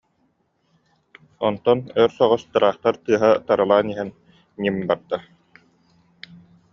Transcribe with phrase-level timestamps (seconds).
[1.47, 4.09] Онтон өр соҕус тыраахтар тыаһа тары- лаан иһэн
[4.61, 5.17] «ньим» барда